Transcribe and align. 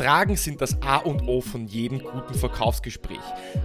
Fragen 0.00 0.36
sind 0.36 0.62
das 0.62 0.80
A 0.80 0.96
und 0.96 1.28
O 1.28 1.42
von 1.42 1.66
jedem 1.66 2.02
guten 2.02 2.32
Verkaufsgespräch. 2.32 3.20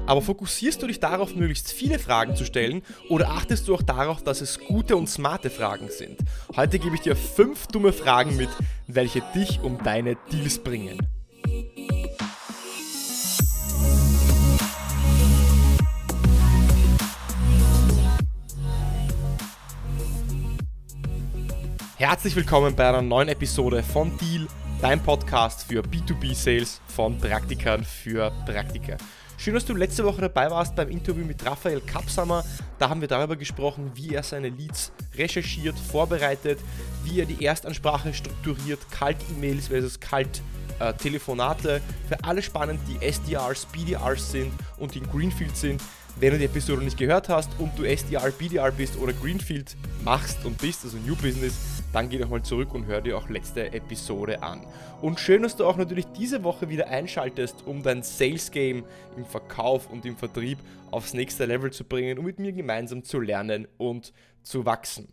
Aber 0.06 0.22
fokussierst 0.22 0.82
du 0.82 0.88
dich 0.88 1.00
darauf, 1.00 1.34
möglichst 1.34 1.72
viele 1.72 1.98
Fragen 1.98 2.36
zu 2.36 2.44
stellen 2.44 2.82
oder 3.08 3.30
achtest 3.30 3.70
du 3.70 3.74
auch 3.74 3.82
darauf, 3.82 4.22
dass 4.22 4.42
es 4.42 4.60
gute 4.60 4.98
und 4.98 5.08
smarte 5.08 5.50
Fragen 5.50 5.88
sind? 5.90 6.20
Heute 6.58 6.78
gebe 6.78 6.96
ich 6.96 7.00
dir 7.00 7.16
fünf 7.16 7.68
dumme 7.68 7.94
Fragen 7.94 8.36
mit, 8.36 8.50
welche 8.86 9.22
dich 9.34 9.62
um 9.62 9.82
deine 9.82 10.18
Deals 10.30 10.60
bringen. 10.60 11.00
Herzlich 21.96 22.36
willkommen 22.36 22.76
bei 22.76 22.90
einer 22.90 23.02
neuen 23.02 23.30
Episode 23.30 23.84
von 23.84 24.18
Deal 24.18 24.48
dein 24.86 25.02
Podcast 25.02 25.64
für 25.64 25.82
B2B-Sales 25.82 26.80
von 26.86 27.18
Praktikern 27.18 27.84
für 27.84 28.32
Praktiker. 28.46 28.98
Schön, 29.36 29.56
dass 29.56 29.66
du 29.66 29.74
letzte 29.74 30.06
Woche 30.06 30.22
dabei 30.22 30.52
warst 30.52 30.76
beim 30.76 30.90
Interview 30.90 31.26
mit 31.26 31.44
Raphael 31.44 31.82
Kapsamer. 31.82 32.44
Da 32.78 32.88
haben 32.88 33.02
wir 33.02 33.08
darüber 33.08 33.36
gesprochen, 33.36 33.90
wie 33.96 34.14
er 34.14 34.22
seine 34.22 34.50
Leads 34.50 34.92
recherchiert, 35.16 35.76
vorbereitet, 35.80 36.60
wie 37.04 37.20
er 37.20 37.26
die 37.26 37.44
Erstansprache 37.44 38.14
strukturiert, 38.14 38.80
Kalt-E-Mails 38.92 39.70
versus 39.70 40.00
Kalt-Telefonate. 40.00 41.82
Für 42.08 42.24
alle 42.24 42.44
spannend, 42.44 42.80
die 42.88 43.04
SDRs, 43.04 43.66
BDRs 43.66 44.34
sind 44.34 44.54
und 44.78 44.96
in 44.96 45.10
Greenfield 45.10 45.58
sind. 45.58 45.82
Wenn 46.18 46.32
du 46.32 46.40
die 46.40 46.46
Episode 46.46 46.82
nicht 46.82 46.98
gehört 46.98 47.28
hast 47.28 47.50
und 47.60 47.78
du 47.78 47.84
SDR, 47.84 48.32
BDR 48.32 48.72
bist 48.72 48.98
oder 48.98 49.12
Greenfield 49.12 49.76
machst 50.06 50.46
und 50.46 50.58
bist, 50.58 50.86
also 50.86 50.96
New 50.98 51.14
Business, 51.18 51.84
dann 51.92 52.08
geh 52.08 52.18
doch 52.18 52.30
mal 52.30 52.42
zurück 52.42 52.74
und 52.74 52.86
hör 52.86 53.02
dir 53.02 53.18
auch 53.18 53.28
letzte 53.28 53.74
Episode 53.74 54.42
an. 54.42 54.66
Und 55.02 55.20
schön, 55.20 55.44
dass 55.44 55.58
du 55.58 55.66
auch 55.66 55.76
natürlich 55.76 56.06
diese 56.18 56.46
Woche 56.46 56.70
wieder 56.70 56.88
einschaltest, 56.88 57.64
um 57.66 57.84
dein 57.84 58.02
Sales 58.02 58.50
Game 58.52 58.86
im 59.18 59.26
Verkauf 59.26 59.90
und 59.90 60.06
im 60.06 60.16
Vertrieb 60.16 60.60
aufs 60.90 61.14
nächste 61.14 61.44
Level 61.44 61.72
zu 61.72 61.84
bringen, 61.84 62.18
um 62.18 62.24
mit 62.24 62.40
mir 62.40 62.54
gemeinsam 62.54 63.04
zu 63.04 63.20
lernen 63.20 63.68
und 63.78 64.14
zu 64.42 64.66
wachsen. 64.66 65.10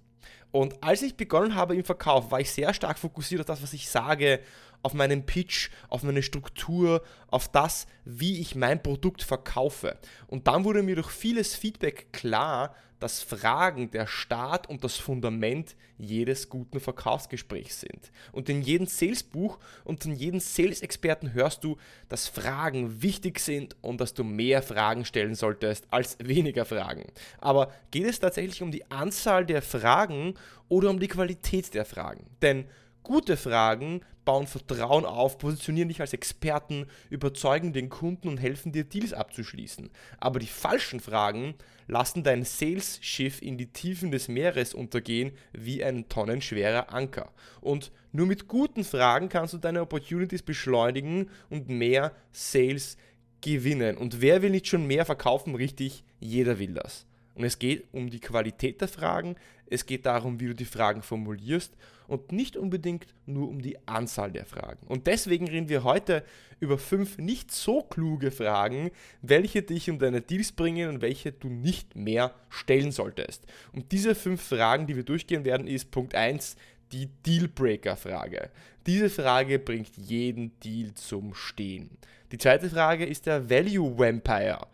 Und 0.52 0.84
als 0.84 1.02
ich 1.02 1.16
begonnen 1.16 1.56
habe 1.56 1.74
im 1.74 1.82
Verkauf, 1.82 2.30
war 2.30 2.38
ich 2.38 2.52
sehr 2.52 2.72
stark 2.74 2.96
fokussiert 2.96 3.40
auf 3.40 3.46
das, 3.46 3.60
was 3.60 3.72
ich 3.72 3.88
sage, 3.88 4.38
auf 4.82 4.94
meinen 4.94 5.26
Pitch, 5.26 5.70
auf 5.88 6.02
meine 6.02 6.22
Struktur, 6.22 7.02
auf 7.28 7.48
das, 7.48 7.86
wie 8.04 8.40
ich 8.40 8.54
mein 8.54 8.82
Produkt 8.82 9.22
verkaufe. 9.22 9.98
Und 10.26 10.46
dann 10.46 10.64
wurde 10.64 10.82
mir 10.82 10.96
durch 10.96 11.10
vieles 11.10 11.54
Feedback 11.54 12.12
klar, 12.12 12.74
dass 13.02 13.20
Fragen 13.20 13.90
der 13.90 14.06
Start 14.06 14.68
und 14.68 14.84
das 14.84 14.96
Fundament 14.96 15.74
jedes 15.98 16.48
guten 16.48 16.78
Verkaufsgesprächs 16.78 17.80
sind. 17.80 18.12
Und 18.30 18.48
in 18.48 18.62
jedem 18.62 18.86
Salesbuch 18.86 19.58
und 19.82 20.04
in 20.04 20.14
jedem 20.14 20.38
Sales-Experten 20.38 21.32
hörst 21.32 21.64
du, 21.64 21.78
dass 22.08 22.28
Fragen 22.28 23.02
wichtig 23.02 23.40
sind 23.40 23.76
und 23.80 24.00
dass 24.00 24.14
du 24.14 24.22
mehr 24.22 24.62
Fragen 24.62 25.04
stellen 25.04 25.34
solltest 25.34 25.86
als 25.90 26.16
weniger 26.20 26.64
Fragen. 26.64 27.10
Aber 27.40 27.72
geht 27.90 28.06
es 28.06 28.20
tatsächlich 28.20 28.62
um 28.62 28.70
die 28.70 28.88
Anzahl 28.88 29.44
der 29.44 29.62
Fragen 29.62 30.34
oder 30.68 30.88
um 30.88 31.00
die 31.00 31.08
Qualität 31.08 31.74
der 31.74 31.84
Fragen? 31.84 32.26
Denn 32.40 32.66
Gute 33.02 33.36
Fragen 33.36 34.02
bauen 34.24 34.46
Vertrauen 34.46 35.04
auf, 35.04 35.38
positionieren 35.38 35.88
dich 35.88 36.00
als 36.00 36.12
Experten, 36.12 36.86
überzeugen 37.10 37.72
den 37.72 37.88
Kunden 37.88 38.28
und 38.28 38.38
helfen 38.38 38.70
dir 38.70 38.84
Deals 38.84 39.12
abzuschließen. 39.12 39.90
Aber 40.18 40.38
die 40.38 40.46
falschen 40.46 41.00
Fragen 41.00 41.54
lassen 41.88 42.22
dein 42.22 42.44
Sales-Schiff 42.44 43.42
in 43.42 43.58
die 43.58 43.72
Tiefen 43.72 44.12
des 44.12 44.28
Meeres 44.28 44.74
untergehen 44.74 45.32
wie 45.52 45.82
ein 45.82 46.08
tonnenschwerer 46.08 46.92
Anker. 46.92 47.32
Und 47.60 47.90
nur 48.12 48.26
mit 48.26 48.46
guten 48.46 48.84
Fragen 48.84 49.28
kannst 49.28 49.54
du 49.54 49.58
deine 49.58 49.82
Opportunities 49.82 50.42
beschleunigen 50.42 51.28
und 51.50 51.68
mehr 51.68 52.12
Sales 52.30 52.96
gewinnen. 53.40 53.96
Und 53.96 54.20
wer 54.20 54.42
will 54.42 54.50
nicht 54.50 54.68
schon 54.68 54.86
mehr 54.86 55.04
verkaufen? 55.04 55.56
Richtig, 55.56 56.04
jeder 56.20 56.60
will 56.60 56.74
das. 56.74 57.06
Und 57.34 57.44
es 57.44 57.58
geht 57.58 57.84
um 57.92 58.10
die 58.10 58.20
Qualität 58.20 58.80
der 58.80 58.88
Fragen, 58.88 59.36
es 59.72 59.86
geht 59.86 60.04
darum, 60.04 60.38
wie 60.38 60.48
du 60.48 60.54
die 60.54 60.66
Fragen 60.66 61.00
formulierst 61.00 61.74
und 62.06 62.30
nicht 62.30 62.58
unbedingt 62.58 63.06
nur 63.24 63.48
um 63.48 63.62
die 63.62 63.78
Anzahl 63.88 64.30
der 64.30 64.44
Fragen. 64.44 64.86
Und 64.86 65.06
deswegen 65.06 65.48
reden 65.48 65.70
wir 65.70 65.82
heute 65.82 66.24
über 66.60 66.76
fünf 66.76 67.16
nicht 67.16 67.50
so 67.50 67.82
kluge 67.82 68.30
Fragen, 68.30 68.90
welche 69.22 69.62
dich 69.62 69.88
um 69.88 69.98
deine 69.98 70.20
Deals 70.20 70.52
bringen 70.52 70.90
und 70.90 71.00
welche 71.00 71.32
du 71.32 71.48
nicht 71.48 71.96
mehr 71.96 72.34
stellen 72.50 72.92
solltest. 72.92 73.46
Und 73.72 73.92
diese 73.92 74.14
fünf 74.14 74.42
Fragen, 74.42 74.86
die 74.86 74.94
wir 74.94 75.04
durchgehen 75.04 75.46
werden, 75.46 75.66
ist 75.66 75.90
Punkt 75.90 76.14
1, 76.14 76.56
die 76.92 77.08
Dealbreaker-Frage. 77.24 78.50
Diese 78.86 79.08
Frage 79.08 79.58
bringt 79.58 79.96
jeden 79.96 80.58
Deal 80.60 80.92
zum 80.94 81.34
Stehen. 81.34 81.90
Die 82.30 82.38
zweite 82.38 82.68
Frage 82.68 83.06
ist 83.06 83.26
der 83.26 83.48
Value 83.48 83.98
Vampire. 83.98 84.66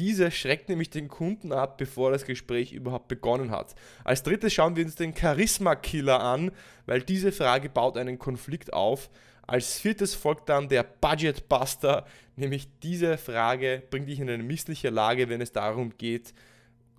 Diese 0.00 0.30
schreckt 0.30 0.70
nämlich 0.70 0.88
den 0.88 1.08
Kunden 1.08 1.52
ab, 1.52 1.76
bevor 1.76 2.10
das 2.10 2.24
Gespräch 2.24 2.72
überhaupt 2.72 3.08
begonnen 3.08 3.50
hat. 3.50 3.74
Als 4.02 4.22
drittes 4.22 4.50
schauen 4.50 4.74
wir 4.74 4.82
uns 4.82 4.94
den 4.94 5.14
Charisma-Killer 5.14 6.22
an, 6.22 6.52
weil 6.86 7.02
diese 7.02 7.32
Frage 7.32 7.68
baut 7.68 7.98
einen 7.98 8.18
Konflikt 8.18 8.72
auf. 8.72 9.10
Als 9.46 9.78
viertes 9.78 10.14
folgt 10.14 10.48
dann 10.48 10.70
der 10.70 10.84
Budget 10.84 11.50
Buster, 11.50 12.06
nämlich 12.36 12.66
diese 12.82 13.18
Frage 13.18 13.82
bringt 13.90 14.08
dich 14.08 14.20
in 14.20 14.30
eine 14.30 14.42
missliche 14.42 14.88
Lage, 14.88 15.28
wenn 15.28 15.42
es 15.42 15.52
darum 15.52 15.92
geht, 15.98 16.32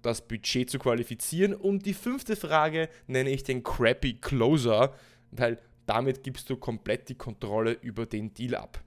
das 0.04 0.28
Budget 0.28 0.70
zu 0.70 0.78
qualifizieren. 0.78 1.56
Und 1.56 1.88
die 1.88 1.96
fünfte 1.96 2.36
Frage 2.36 2.88
nenne 3.08 3.32
ich 3.32 3.44
den 3.44 3.64
Crappy 3.64 4.20
Closer, 4.22 4.94
weil 5.32 5.58
damit 5.88 6.22
gibst 6.22 6.52
du 6.52 6.56
komplett 6.56 7.10
die 7.10 7.16
Kontrolle 7.16 7.72
über 7.82 8.06
den 8.06 8.36
Deal 8.36 8.54
ab. 8.54 8.84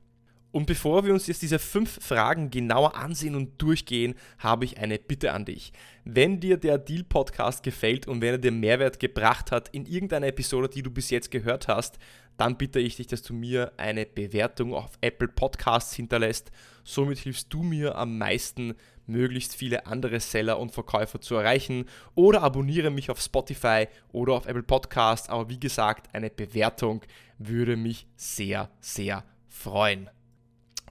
Und 0.55 0.67
bevor 0.67 1.05
wir 1.05 1.13
uns 1.13 1.27
jetzt 1.27 1.43
diese 1.43 1.59
fünf 1.59 1.99
Fragen 2.01 2.49
genauer 2.49 2.95
ansehen 2.95 3.35
und 3.35 3.61
durchgehen, 3.61 4.15
habe 4.39 4.65
ich 4.65 4.79
eine 4.79 5.01
Bitte 5.01 5.33
an 5.33 5.45
dich. 5.45 5.73
Wenn 6.05 6.39
dir 6.39 6.59
der 6.59 6.79
Deal 6.79 7.03
Podcast 7.03 7.65
gefällt 7.65 8.07
und 8.07 8.21
wenn 8.21 8.35
er 8.35 8.39
dir 8.39 8.53
Mehrwert 8.53 9.01
gebracht 9.01 9.51
hat 9.51 9.69
in 9.71 9.85
irgendeiner 9.85 10.29
Episode, 10.29 10.69
die 10.69 10.85
du 10.85 10.93
bis 10.93 11.11
jetzt 11.11 11.33
gehört 11.33 11.67
hast, 11.67 11.99
dann 12.37 12.57
bitte 12.57 12.79
ich 12.79 12.95
dich, 12.95 13.09
dass 13.09 13.23
du 13.23 13.35
mir 13.35 13.73
eine 13.79 14.07
Bewertung 14.07 14.75
auf 14.75 14.93
Apple 15.01 15.27
Podcasts 15.27 15.93
hinterlässt. 15.97 16.53
Somit 16.85 17.19
hilfst 17.19 17.53
du 17.53 17.65
mir 17.65 17.97
am 17.97 18.17
meisten, 18.17 18.75
möglichst 19.09 19.57
viele 19.57 19.87
andere 19.87 20.21
Seller 20.21 20.61
und 20.61 20.71
Verkäufer 20.71 21.21
zu 21.21 21.35
erreichen. 21.35 21.87
Oder 22.15 22.43
abonniere 22.43 22.93
mich 22.93 23.11
auf 23.11 23.21
Spotify 23.21 23.89
oder 24.13 24.35
auf 24.35 24.47
Apple 24.47 24.63
Podcasts. 24.63 25.29
Aber 25.29 25.49
wie 25.49 25.59
gesagt, 25.59 26.15
eine 26.15 26.31
Bewertung 26.31 27.01
würde 27.39 27.77
mich 27.77 28.07
sehr, 28.15 28.71
sehr 28.79 29.25
freuen. 29.49 30.11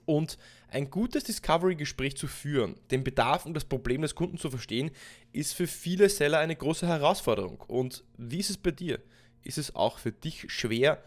Und 0.06 0.38
ein 0.68 0.90
gutes 0.90 1.24
Discovery-Gespräch 1.24 2.16
zu 2.16 2.26
führen, 2.26 2.76
den 2.90 3.04
Bedarf 3.04 3.46
und 3.46 3.54
das 3.54 3.64
Problem 3.64 4.02
des 4.02 4.14
Kunden 4.14 4.38
zu 4.38 4.50
verstehen, 4.50 4.90
ist 5.32 5.54
für 5.54 5.66
viele 5.66 6.08
Seller 6.08 6.38
eine 6.38 6.56
große 6.56 6.86
Herausforderung. 6.86 7.60
Und 7.68 8.04
wie 8.16 8.40
ist 8.40 8.50
es 8.50 8.58
bei 8.58 8.70
dir? 8.70 9.00
Ist 9.42 9.58
es 9.58 9.74
auch 9.74 9.98
für 9.98 10.12
dich 10.12 10.46
schwer, 10.52 11.02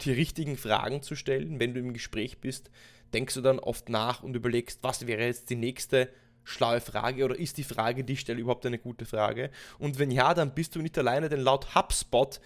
die 0.00 0.12
richtigen 0.12 0.56
Fragen 0.56 1.02
zu 1.02 1.14
stellen, 1.14 1.60
wenn 1.60 1.74
du 1.74 1.80
im 1.80 1.92
Gespräch 1.92 2.40
bist? 2.40 2.70
Denkst 3.12 3.34
du 3.34 3.42
dann 3.42 3.58
oft 3.58 3.88
nach 3.88 4.22
und 4.22 4.34
überlegst, 4.34 4.78
was 4.82 5.06
wäre 5.06 5.24
jetzt 5.24 5.50
die 5.50 5.56
nächste 5.56 6.08
schlaue 6.44 6.80
Frage 6.80 7.24
oder 7.24 7.38
ist 7.38 7.58
die 7.58 7.64
Frage, 7.64 8.04
die 8.04 8.14
ich 8.14 8.20
stelle, 8.20 8.40
überhaupt 8.40 8.66
eine 8.66 8.78
gute 8.78 9.04
Frage? 9.04 9.50
Und 9.78 9.98
wenn 9.98 10.10
ja, 10.10 10.34
dann 10.34 10.54
bist 10.54 10.74
du 10.74 10.82
nicht 10.82 10.98
alleine, 10.98 11.28
denn 11.28 11.40
laut 11.40 11.74
HubSpot 11.74 12.40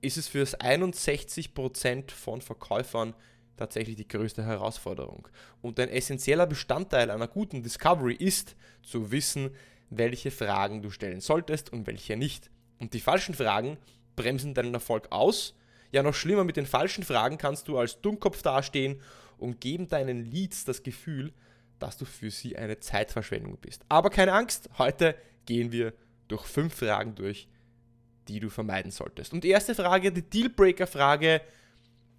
ist 0.00 0.16
es 0.16 0.28
für 0.28 0.40
das 0.40 0.58
61% 0.58 2.10
von 2.10 2.40
Verkäufern 2.40 3.14
tatsächlich 3.56 3.96
die 3.96 4.08
größte 4.08 4.44
Herausforderung. 4.44 5.28
Und 5.60 5.78
ein 5.78 5.88
essentieller 5.88 6.46
Bestandteil 6.46 7.10
einer 7.10 7.28
guten 7.28 7.62
Discovery 7.62 8.14
ist 8.14 8.56
zu 8.82 9.10
wissen, 9.10 9.50
welche 9.90 10.30
Fragen 10.30 10.82
du 10.82 10.90
stellen 10.90 11.20
solltest 11.20 11.72
und 11.72 11.86
welche 11.86 12.16
nicht. 12.16 12.50
Und 12.78 12.94
die 12.94 13.00
falschen 13.00 13.34
Fragen 13.34 13.78
bremsen 14.16 14.54
deinen 14.54 14.74
Erfolg 14.74 15.08
aus. 15.10 15.54
Ja, 15.92 16.02
noch 16.02 16.14
schlimmer, 16.14 16.44
mit 16.44 16.56
den 16.56 16.66
falschen 16.66 17.04
Fragen 17.04 17.38
kannst 17.38 17.68
du 17.68 17.78
als 17.78 18.00
Dummkopf 18.00 18.42
dastehen 18.42 19.00
und 19.38 19.60
geben 19.60 19.88
deinen 19.88 20.24
Leads 20.24 20.64
das 20.64 20.82
Gefühl, 20.82 21.32
dass 21.78 21.98
du 21.98 22.04
für 22.04 22.30
sie 22.30 22.56
eine 22.56 22.78
Zeitverschwendung 22.80 23.58
bist. 23.58 23.84
Aber 23.88 24.08
keine 24.08 24.32
Angst, 24.32 24.70
heute 24.78 25.16
gehen 25.46 25.72
wir 25.72 25.92
durch 26.28 26.44
fünf 26.44 26.74
Fragen 26.74 27.14
durch, 27.14 27.48
die 28.28 28.40
du 28.40 28.48
vermeiden 28.48 28.90
solltest. 28.90 29.32
Und 29.32 29.44
die 29.44 29.50
erste 29.50 29.74
Frage, 29.74 30.12
die 30.12 30.22
Dealbreaker-Frage, 30.22 31.42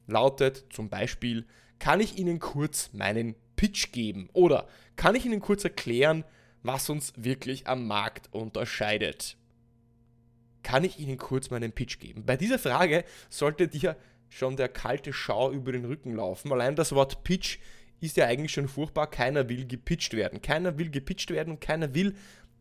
lautet 0.07 0.65
zum 0.69 0.89
Beispiel, 0.89 1.45
kann 1.79 1.99
ich 1.99 2.17
Ihnen 2.17 2.39
kurz 2.39 2.91
meinen 2.93 3.35
Pitch 3.55 3.91
geben? 3.91 4.29
Oder 4.33 4.67
kann 4.95 5.15
ich 5.15 5.25
Ihnen 5.25 5.39
kurz 5.39 5.63
erklären, 5.63 6.23
was 6.61 6.89
uns 6.89 7.13
wirklich 7.17 7.67
am 7.67 7.87
Markt 7.87 8.29
unterscheidet? 8.31 9.37
Kann 10.63 10.83
ich 10.83 10.99
Ihnen 10.99 11.17
kurz 11.17 11.49
meinen 11.49 11.73
Pitch 11.73 11.99
geben? 11.99 12.25
Bei 12.25 12.37
dieser 12.37 12.59
Frage 12.59 13.03
sollte 13.29 13.67
dir 13.67 13.97
schon 14.29 14.55
der 14.55 14.69
kalte 14.69 15.13
Schau 15.13 15.51
über 15.51 15.71
den 15.71 15.85
Rücken 15.85 16.15
laufen. 16.15 16.51
Allein 16.51 16.75
das 16.75 16.93
Wort 16.93 17.23
Pitch 17.23 17.59
ist 17.99 18.17
ja 18.17 18.25
eigentlich 18.25 18.53
schon 18.53 18.67
furchtbar. 18.67 19.09
Keiner 19.09 19.47
will 19.49 19.65
gepitcht 19.67 20.13
werden. 20.13 20.41
Keiner 20.41 20.77
will 20.77 20.89
gepitcht 20.89 21.29
werden 21.31 21.51
und 21.51 21.61
keiner 21.61 21.93
will, 21.93 22.15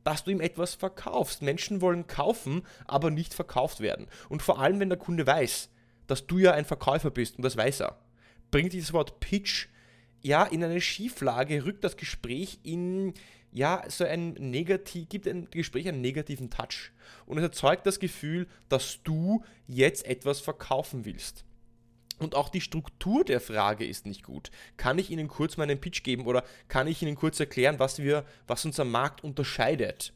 dass 0.05 0.25
du 0.25 0.31
ihm 0.31 0.41
etwas 0.41 0.75
verkaufst. 0.75 1.43
Menschen 1.43 1.81
wollen 1.81 2.07
kaufen, 2.07 2.63
aber 2.87 3.11
nicht 3.11 3.35
verkauft 3.35 3.81
werden. 3.81 4.07
Und 4.29 4.43
vor 4.43 4.61
allem, 4.61 4.81
wenn 4.81 4.89
der 4.89 4.99
Kunde 4.99 5.27
weiß, 5.27 5.71
dass 6.07 6.27
du 6.27 6.39
ja 6.39 6.53
ein 6.53 6.65
Verkäufer 6.65 7.11
bist 7.11 7.37
und 7.37 7.43
das 7.45 7.57
weiß 7.57 7.81
er, 7.81 7.99
bringt 8.51 8.73
dieses 8.73 8.93
Wort 8.93 9.21
Pitch 9.21 9.69
ja, 10.23 10.45
in 10.45 10.63
eine 10.63 10.81
Schieflage, 10.81 11.65
rückt 11.65 11.85
das 11.85 11.97
Gespräch 11.97 12.61
in, 12.63 13.13
ja, 13.51 13.83
so 13.89 14.05
ein 14.05 14.35
negativ, 14.35 15.09
gibt 15.09 15.27
ein 15.27 15.51
Gespräch 15.51 15.89
einen 15.89 16.01
negativen 16.01 16.49
Touch. 16.49 16.93
Und 17.27 17.39
es 17.39 17.43
erzeugt 17.43 17.87
das 17.87 17.99
Gefühl, 17.99 18.47
dass 18.69 19.03
du 19.03 19.43
jetzt 19.67 20.07
etwas 20.07 20.41
verkaufen 20.41 21.05
willst. 21.05 21.45
Und 22.19 22.37
auch 22.37 22.51
die 22.51 22.61
Struktur 22.61 23.25
der 23.25 23.41
Frage 23.41 23.85
ist 23.85 24.07
nicht 24.07 24.23
gut. 24.23 24.53
Kann 24.77 24.99
ich 24.99 25.11
Ihnen 25.11 25.27
kurz 25.27 25.57
meinen 25.57 25.81
Pitch 25.81 26.05
geben 26.05 26.27
oder 26.27 26.45
kann 26.69 26.87
ich 26.87 27.03
Ihnen 27.03 27.17
kurz 27.17 27.41
erklären, 27.41 27.81
was, 27.81 27.99
wir, 27.99 28.25
was 28.47 28.65
unser 28.65 28.85
Markt 28.85 29.25
unterscheidet? 29.25 30.13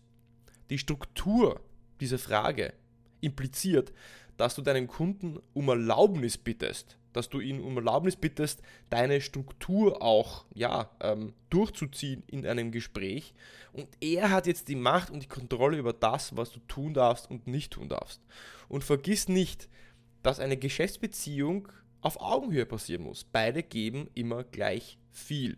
Die 0.71 0.79
Struktur 0.79 1.61
dieser 2.00 2.19
Frage 2.19 2.75
impliziert, 3.21 3.93
dass 4.37 4.55
du 4.55 4.62
deinen 4.62 4.87
Kunden 4.87 5.38
um 5.55 5.69
Erlaubnis 5.69 6.37
bittest, 6.38 6.99
dass 7.12 7.29
du 7.29 7.41
ihn 7.41 7.61
um 7.61 7.77
Erlaubnis 7.77 8.17
bittest, 8.17 8.61
deine 8.91 9.21
Struktur 9.21 10.03
auch 10.03 10.44
ja, 10.55 10.91
ähm, 11.00 11.33
durchzuziehen 11.50 12.23
in 12.27 12.47
einem 12.47 12.71
Gespräch. 12.71 13.35
Und 13.73 13.88
er 14.00 14.31
hat 14.31 14.47
jetzt 14.47 14.69
die 14.69 14.77
Macht 14.77 15.11
und 15.11 15.23
die 15.23 15.29
Kontrolle 15.29 15.79
über 15.79 15.93
das, 15.93 16.37
was 16.37 16.50
du 16.53 16.61
tun 16.69 16.94
darfst 16.94 17.31
und 17.31 17.47
nicht 17.47 17.73
tun 17.73 17.88
darfst. 17.88 18.21
Und 18.69 18.85
vergiss 18.85 19.29
nicht, 19.29 19.69
dass 20.23 20.41
eine 20.41 20.56
Geschäftsbeziehung 20.56 21.69
auf 22.03 22.21
Augenhöhe 22.21 22.67
passieren 22.67 23.05
muss. 23.05 23.25
Beide 23.25 23.62
geben 23.62 24.09
immer 24.15 24.44
gleich 24.44 24.99
viel. 25.11 25.56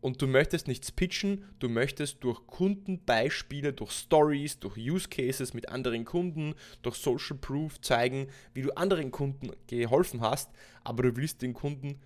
Und 0.00 0.22
du 0.22 0.26
möchtest 0.26 0.66
nichts 0.66 0.90
pitchen, 0.90 1.44
du 1.58 1.68
möchtest 1.68 2.24
durch 2.24 2.46
Kundenbeispiele, 2.46 3.74
durch 3.74 3.92
Stories, 3.92 4.58
durch 4.58 4.78
Use 4.78 5.08
Cases 5.08 5.52
mit 5.52 5.68
anderen 5.68 6.04
Kunden, 6.06 6.54
durch 6.80 6.96
Social 6.96 7.36
Proof 7.36 7.80
zeigen, 7.82 8.28
wie 8.54 8.62
du 8.62 8.72
anderen 8.76 9.10
Kunden 9.10 9.50
geholfen 9.66 10.22
hast, 10.22 10.50
aber 10.84 11.02
du 11.02 11.16
willst 11.16 11.42
den 11.42 11.52
Kunden 11.52 12.00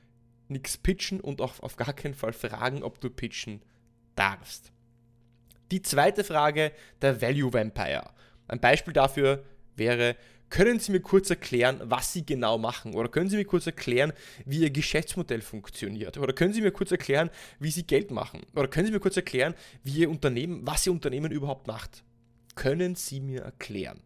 nichts 0.49 0.77
pitchen 0.77 1.21
und 1.21 1.41
auch 1.41 1.61
auf 1.61 1.77
gar 1.77 1.93
keinen 1.93 2.15
Fall 2.15 2.33
fragen, 2.33 2.83
ob 2.83 3.01
du 3.01 3.11
pitchen 3.11 3.63
darfst. 4.17 4.73
Die 5.71 5.83
zweite 5.83 6.25
Frage, 6.25 6.73
der 7.01 7.23
Value 7.23 7.53
Vampire. 7.53 8.11
Ein 8.49 8.61
Beispiel 8.61 8.93
dafür 8.93 9.45
wäre, 9.77 10.17
können 10.55 10.79
Sie 10.79 10.93
mir 10.93 11.01
kurz 11.01 11.31
erklären, 11.31 11.81
was 11.83 12.13
Sie 12.13 12.25
genau 12.25 12.59
machen? 12.59 12.95
Oder 12.95 13.09
können 13.09 13.29
Sie 13.29 13.37
mir 13.37 13.45
kurz 13.45 13.67
erklären, 13.67 14.13
wie 14.47 14.61
Ihr 14.61 14.71
Geschäftsmodell 14.71 15.41
funktioniert? 15.41 16.17
Oder 16.17 16.33
können 16.33 16.53
Sie 16.53 16.61
mir 16.61 16.71
kurz 16.71 16.93
erklären, 16.93 17.29
wie 17.59 17.73
Sie 17.73 17.85
Geld 17.85 18.13
machen? 18.13 18.41
Oder 18.55 18.69
können 18.69 18.87
Sie 18.87 18.93
mir 18.93 19.01
kurz 19.01 19.17
erklären, 19.17 19.57
wie 19.83 20.03
Ihr 20.03 20.11
Unternehmen, 20.11 20.65
was 20.65 20.87
Ihr 20.87 20.93
Unternehmen 20.93 21.33
überhaupt 21.33 21.67
macht? 21.67 22.05
Können 22.55 22.95
Sie 22.95 23.19
mir 23.19 23.41
erklären? 23.43 24.01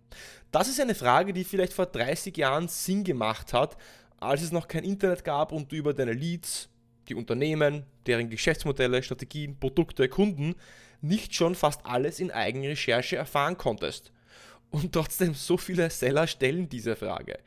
Das 0.50 0.70
ist 0.70 0.80
eine 0.80 0.94
Frage, 0.94 1.34
die 1.34 1.44
vielleicht 1.44 1.74
vor 1.74 1.84
30 1.84 2.34
Jahren 2.38 2.68
Sinn 2.68 3.04
gemacht 3.04 3.52
hat, 3.52 3.76
als 4.18 4.40
es 4.40 4.50
noch 4.50 4.68
kein 4.68 4.84
Internet 4.84 5.24
gab 5.24 5.52
und 5.52 5.70
du 5.70 5.76
über 5.76 5.92
deine 5.92 6.14
Leads, 6.14 6.70
die 7.10 7.14
Unternehmen, 7.14 7.84
deren 8.06 8.30
Geschäftsmodelle, 8.30 9.02
Strategien, 9.02 9.60
Produkte, 9.60 10.08
Kunden 10.08 10.54
nicht 11.02 11.34
schon 11.34 11.54
fast 11.54 11.84
alles 11.84 12.20
in 12.20 12.30
Eigenrecherche 12.30 13.16
erfahren 13.16 13.58
konntest. 13.58 14.12
Und 14.70 14.92
trotzdem, 14.92 15.34
so 15.34 15.56
viele 15.56 15.90
Seller 15.90 16.26
stellen 16.26 16.68
diese 16.68 16.96
Frage. 16.96 17.38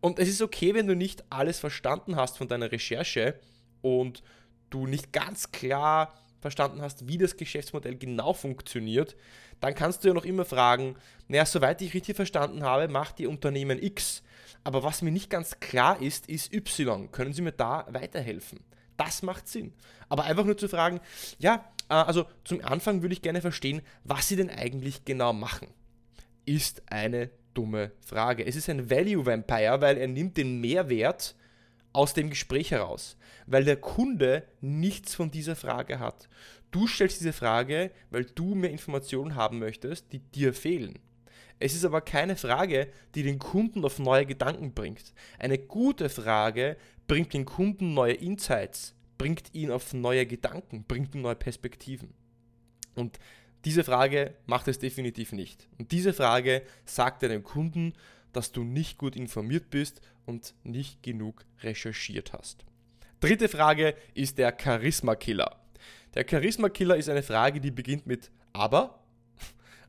Und 0.00 0.18
es 0.18 0.28
ist 0.28 0.40
okay, 0.40 0.74
wenn 0.74 0.86
du 0.86 0.96
nicht 0.96 1.24
alles 1.30 1.58
verstanden 1.58 2.16
hast 2.16 2.38
von 2.38 2.48
deiner 2.48 2.72
Recherche 2.72 3.38
und 3.82 4.22
du 4.70 4.86
nicht 4.86 5.12
ganz 5.12 5.52
klar 5.52 6.14
verstanden 6.40 6.80
hast, 6.80 7.06
wie 7.06 7.18
das 7.18 7.36
Geschäftsmodell 7.36 7.96
genau 7.96 8.32
funktioniert, 8.32 9.14
dann 9.60 9.74
kannst 9.74 10.02
du 10.02 10.08
ja 10.08 10.14
noch 10.14 10.24
immer 10.24 10.46
fragen, 10.46 10.96
naja, 11.28 11.44
soweit 11.44 11.82
ich 11.82 11.92
richtig 11.92 12.16
verstanden 12.16 12.62
habe, 12.62 12.88
macht 12.88 13.18
die 13.18 13.26
Unternehmen 13.26 13.82
X. 13.82 14.22
Aber 14.64 14.82
was 14.82 15.02
mir 15.02 15.10
nicht 15.10 15.28
ganz 15.28 15.60
klar 15.60 16.00
ist, 16.00 16.30
ist 16.30 16.54
Y. 16.54 17.10
Können 17.12 17.34
Sie 17.34 17.42
mir 17.42 17.52
da 17.52 17.86
weiterhelfen? 17.90 18.60
Das 18.96 19.22
macht 19.22 19.48
Sinn. 19.48 19.74
Aber 20.08 20.24
einfach 20.24 20.44
nur 20.44 20.56
zu 20.56 20.68
fragen, 20.68 21.00
ja, 21.38 21.70
äh, 21.90 21.94
also 21.94 22.24
zum 22.44 22.64
Anfang 22.64 23.02
würde 23.02 23.12
ich 23.12 23.22
gerne 23.22 23.42
verstehen, 23.42 23.82
was 24.04 24.28
Sie 24.28 24.36
denn 24.36 24.50
eigentlich 24.50 25.04
genau 25.04 25.34
machen 25.34 25.68
ist 26.56 26.82
eine 26.90 27.30
dumme 27.54 27.92
Frage. 28.00 28.44
Es 28.44 28.56
ist 28.56 28.68
ein 28.68 28.90
Value 28.90 29.24
Vampire, 29.24 29.80
weil 29.80 29.98
er 29.98 30.08
nimmt 30.08 30.36
den 30.36 30.60
Mehrwert 30.60 31.36
aus 31.92 32.12
dem 32.14 32.30
Gespräch 32.30 32.72
heraus, 32.72 33.16
weil 33.46 33.64
der 33.64 33.76
Kunde 33.76 34.44
nichts 34.60 35.14
von 35.14 35.30
dieser 35.30 35.54
Frage 35.54 36.00
hat. 36.00 36.28
Du 36.72 36.86
stellst 36.86 37.20
diese 37.20 37.32
Frage, 37.32 37.90
weil 38.10 38.24
du 38.24 38.54
mehr 38.54 38.70
Informationen 38.70 39.34
haben 39.34 39.58
möchtest, 39.58 40.12
die 40.12 40.18
dir 40.18 40.52
fehlen. 40.52 40.98
Es 41.58 41.74
ist 41.74 41.84
aber 41.84 42.00
keine 42.00 42.36
Frage, 42.36 42.88
die 43.14 43.22
den 43.22 43.38
Kunden 43.38 43.84
auf 43.84 43.98
neue 43.98 44.26
Gedanken 44.26 44.72
bringt. 44.72 45.12
Eine 45.38 45.58
gute 45.58 46.08
Frage 46.08 46.76
bringt 47.06 47.32
den 47.32 47.44
Kunden 47.44 47.94
neue 47.94 48.14
Insights, 48.14 48.94
bringt 49.18 49.54
ihn 49.54 49.70
auf 49.70 49.92
neue 49.92 50.26
Gedanken, 50.26 50.84
bringt 50.84 51.14
ihm 51.14 51.22
neue 51.22 51.36
Perspektiven. 51.36 52.14
Und 52.94 53.18
diese 53.64 53.84
Frage 53.84 54.34
macht 54.46 54.68
es 54.68 54.78
definitiv 54.78 55.32
nicht. 55.32 55.68
Und 55.78 55.92
diese 55.92 56.12
Frage 56.12 56.62
sagt 56.84 57.22
deinem 57.22 57.42
Kunden, 57.42 57.92
dass 58.32 58.52
du 58.52 58.64
nicht 58.64 58.98
gut 58.98 59.16
informiert 59.16 59.70
bist 59.70 60.00
und 60.24 60.54
nicht 60.62 61.02
genug 61.02 61.44
recherchiert 61.62 62.32
hast. 62.32 62.64
Dritte 63.20 63.48
Frage 63.48 63.94
ist 64.14 64.38
der 64.38 64.56
Charisma-Killer. 64.58 65.56
Der 66.14 66.26
Charisma-Killer 66.28 66.96
ist 66.96 67.08
eine 67.08 67.22
Frage, 67.22 67.60
die 67.60 67.70
beginnt 67.70 68.06
mit 68.06 68.30
aber. 68.52 68.98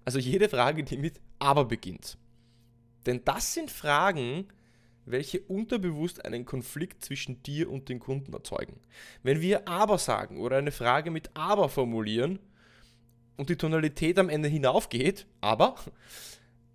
Also 0.03 0.17
jede 0.17 0.49
Frage, 0.49 0.83
die 0.83 0.97
mit 0.97 1.21
aber 1.37 1.65
beginnt. 1.65 2.17
Denn 3.05 3.21
das 3.23 3.53
sind 3.53 3.69
Fragen, 3.69 4.47
welche 5.05 5.41
unterbewusst 5.41 6.25
einen 6.25 6.45
Konflikt 6.45 7.05
zwischen 7.05 7.43
dir 7.43 7.69
und 7.69 7.87
den 7.87 7.99
Kunden 7.99 8.33
erzeugen. 8.33 8.79
Wenn 9.21 9.41
wir 9.41 9.67
aber 9.67 9.99
sagen 9.99 10.39
oder 10.39 10.57
eine 10.57 10.71
Frage 10.71 11.11
mit 11.11 11.29
aber 11.35 11.69
formulieren, 11.69 12.39
und 13.41 13.49
die 13.49 13.55
Tonalität 13.55 14.19
am 14.19 14.29
Ende 14.29 14.47
hinaufgeht, 14.47 15.25
aber 15.41 15.73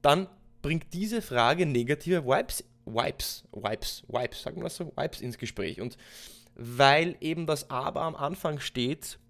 dann 0.03 0.27
bringt 0.63 0.93
diese 0.93 1.23
Frage 1.23 1.65
negative 1.65 2.27
Vibes, 2.27 2.65
Vibes, 2.85 3.45
Vibes, 3.53 4.03
Vibes, 4.09 4.43
sagen 4.43 4.57
wir 4.57 4.65
das 4.65 4.75
so, 4.75 4.93
Vibes 4.97 5.21
ins 5.21 5.39
Gespräch. 5.39 5.81
Und 5.81 5.97
weil 6.57 7.17
eben 7.21 7.47
das 7.47 7.71
Aber 7.71 8.03
am 8.03 8.17
Anfang 8.17 8.59
steht, 8.59 9.21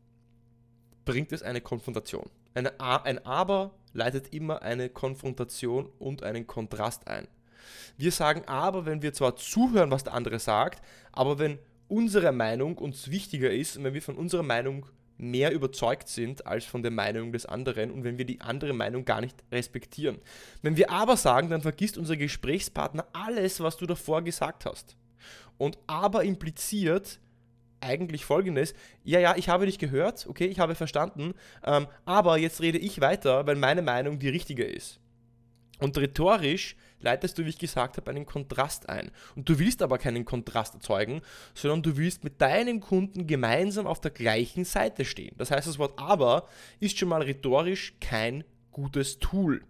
bringt 1.05 1.31
es 1.31 1.43
eine 1.43 1.61
Konfrontation. 1.61 2.25
Eine 2.55 2.81
ein 2.81 3.27
Aber 3.27 3.75
leitet 3.93 4.33
immer 4.33 4.63
eine 4.63 4.89
Konfrontation 4.89 5.91
und 5.99 6.23
einen 6.23 6.47
Kontrast 6.47 7.07
ein. 7.07 7.29
Wir 7.99 8.13
sagen 8.13 8.45
aber, 8.47 8.87
wenn 8.87 9.03
wir 9.03 9.13
zwar 9.13 9.37
zuhören, 9.37 9.91
was 9.91 10.05
der 10.05 10.15
andere 10.15 10.39
sagt, 10.39 10.83
aber 11.13 11.39
wenn 11.39 11.59
unsere 11.87 12.33
Meinung 12.33 12.79
uns 12.79 13.11
wichtiger 13.11 13.51
ist 13.51 13.77
und 13.77 13.85
wenn 13.85 13.93
wir 13.93 14.01
von 14.01 14.17
unserer 14.17 14.43
Meinung 14.43 14.87
mehr 15.19 15.53
überzeugt 15.53 16.09
sind 16.09 16.47
als 16.47 16.65
von 16.65 16.83
der 16.83 16.91
Meinung 16.91 17.33
des 17.33 17.47
anderen 17.47 17.91
und 17.91 18.05
wenn 18.05 18.19
wir 18.19 18.25
die 18.25 18.41
andere 18.41 18.73
Meinung 18.73 19.05
gar 19.05 19.21
nicht 19.21 19.37
respektieren. 19.51 20.19
Wenn 20.63 20.77
wir 20.77 20.91
aber 20.91 21.17
sagen, 21.17 21.49
dann 21.49 21.63
vergisst 21.63 21.97
unser 21.97 22.17
Gesprächspartner 22.17 23.07
alles, 23.13 23.61
was 23.61 23.77
du 23.77 23.87
davor 23.87 24.23
gesagt 24.23 24.67
hast. 24.67 24.97
Und 25.59 25.79
aber 25.87 26.25
impliziert 26.25 27.19
eigentlich 27.81 28.25
folgendes, 28.25 28.75
ja, 29.05 29.21
ja, 29.21 29.37
ich 29.37 29.49
habe 29.49 29.67
dich 29.67 29.79
gehört, 29.79 30.27
okay, 30.27 30.47
ich 30.47 30.59
habe 30.59 30.75
verstanden, 30.75 31.35
ähm, 31.65 31.87
aber 32.05 32.39
jetzt 32.39 32.61
rede 32.61 32.79
ich 32.79 33.01
weiter, 33.01 33.47
weil 33.47 33.57
meine 33.57 33.83
Meinung 33.83 34.19
die 34.19 34.29
richtige 34.29 34.65
ist. 34.65 34.99
Und 35.79 35.97
rhetorisch 35.99 36.77
leitest 37.07 37.39
du, 37.39 37.45
wie 37.45 37.51
ich 37.51 37.59
gesagt 37.59 37.97
habe, 37.97 38.11
einen 38.11 38.27
Kontrast 38.27 38.89
ein. 38.89 39.11
Und 39.35 39.49
du 39.49 39.59
willst 39.59 39.81
aber 39.81 39.97
keinen 39.97 40.25
Kontrast 40.25 40.75
erzeugen, 40.75 41.23
sondern 41.55 41.83
du 41.83 41.97
willst 41.97 42.25
mit 42.25 42.41
deinem 42.41 42.81
Kunden 42.81 43.27
gemeinsam 43.27 43.87
auf 43.87 44.01
der 44.01 44.11
gleichen 44.11 44.65
Seite 44.65 45.05
stehen. 45.05 45.35
Das 45.39 45.51
heißt, 45.51 45.67
das 45.67 45.79
Wort 45.79 45.99
aber 45.99 46.49
ist 46.81 46.99
schon 46.99 47.09
mal 47.09 47.23
rhetorisch 47.23 47.95
kein 48.01 48.45
gutes 48.73 49.19
Tool. 49.19 49.63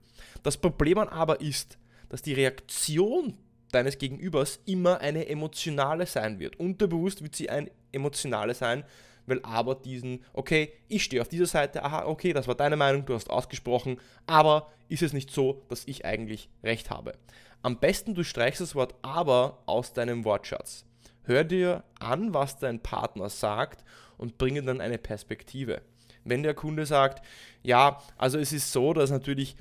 Das 0.42 0.56
Problem 0.56 0.98
an 0.98 1.08
aber 1.08 1.40
ist, 1.40 1.78
dass 2.08 2.22
die 2.22 2.34
Reaktion 2.34 3.36
deines 3.70 3.98
Gegenübers 3.98 4.60
immer 4.64 5.00
eine 5.00 5.28
emotionale 5.28 6.06
sein 6.06 6.38
wird. 6.38 6.58
Unterbewusst 6.58 7.22
wird 7.22 7.36
sie 7.36 7.50
ein 7.50 7.70
emotionale 7.92 8.54
sein, 8.54 8.84
weil 9.26 9.40
aber 9.42 9.74
diesen, 9.74 10.24
okay, 10.32 10.72
ich 10.88 11.04
stehe 11.04 11.22
auf 11.22 11.28
dieser 11.28 11.46
Seite, 11.46 11.84
aha, 11.84 12.06
okay, 12.06 12.32
das 12.32 12.48
war 12.48 12.54
deine 12.54 12.76
Meinung, 12.76 13.04
du 13.04 13.14
hast 13.14 13.30
ausgesprochen, 13.30 13.98
aber 14.26 14.70
ist 14.88 15.02
es 15.02 15.12
nicht 15.12 15.30
so, 15.30 15.62
dass 15.68 15.86
ich 15.86 16.04
eigentlich 16.04 16.48
recht 16.62 16.90
habe. 16.90 17.14
Am 17.62 17.78
besten 17.78 18.14
du 18.14 18.22
streichst 18.22 18.60
das 18.60 18.74
Wort 18.74 18.94
aber 19.02 19.62
aus 19.66 19.92
deinem 19.92 20.24
Wortschatz. 20.24 20.84
Hör 21.24 21.42
dir 21.42 21.82
an, 21.98 22.32
was 22.32 22.58
dein 22.58 22.80
Partner 22.80 23.28
sagt 23.28 23.84
und 24.16 24.38
bringe 24.38 24.62
dann 24.62 24.80
eine 24.80 24.98
Perspektive. 24.98 25.82
Wenn 26.24 26.42
der 26.42 26.54
Kunde 26.54 26.86
sagt, 26.86 27.24
ja, 27.62 28.00
also 28.16 28.38
es 28.38 28.52
ist 28.52 28.72
so, 28.72 28.92
dass 28.92 29.10
natürlich 29.10 29.56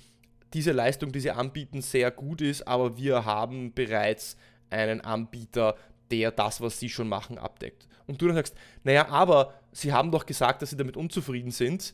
diese 0.54 0.72
Leistung, 0.72 1.12
die 1.12 1.20
sie 1.20 1.32
anbieten, 1.32 1.82
sehr 1.82 2.12
gut 2.12 2.42
ist, 2.42 2.68
aber 2.68 2.98
wir 2.98 3.26
haben 3.26 3.74
bereits 3.74 4.38
einen 4.70 5.02
Anbieter, 5.02 5.76
der 6.12 6.32
das, 6.32 6.62
was 6.62 6.80
sie 6.80 6.90
schon 6.90 7.08
machen, 7.08 7.38
abdeckt. 7.38 7.88
Und 8.08 8.22
du 8.22 8.28
dann 8.28 8.36
sagst, 8.36 8.56
naja, 8.84 9.10
aber 9.10 9.54
sie 9.72 9.94
haben 9.94 10.12
doch 10.12 10.26
gesagt, 10.26 10.62
dass 10.62 10.70
sie 10.70 10.78
damit 10.78 10.98
unzufrieden 10.98 11.52
sind, 11.52 11.94